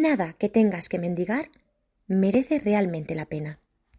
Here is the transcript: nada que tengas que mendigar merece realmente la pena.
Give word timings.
nada 0.00 0.34
que 0.34 0.48
tengas 0.48 0.88
que 0.88 0.98
mendigar 0.98 1.50
merece 2.06 2.58
realmente 2.58 3.14
la 3.14 3.26
pena. 3.26 3.58